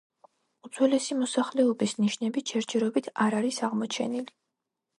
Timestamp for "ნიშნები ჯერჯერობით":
1.99-3.13